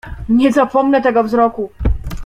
"Nie 0.29 0.51
zapomnę 0.51 1.01
tego 1.01 1.23
wzroku!" 1.23 1.71